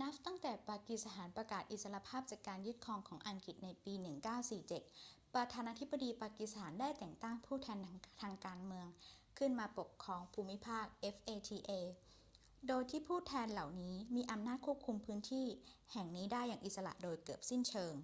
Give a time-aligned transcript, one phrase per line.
[0.00, 3.92] นับตั้งแต่ปากีสถานประกาศอิสรภาพจากการยึดครองของอังกฤษในปี
[4.62, 7.78] 1947 ประธานาธิบดีปากีสถานได้แต่งตั้ง ผู้แทน
[8.20, 8.86] ทางการเมือง
[9.38, 11.72] ขึ้นมาปกครองภูมิภาค fata
[12.66, 15.46] โดยที่ผู้แทนเหล่านี้มีอำนาจควบคุมพื้นที่
[15.92, 17.94] แห่งนี้ได้อย่างอิสระโดยเกือบสิ้นเชิง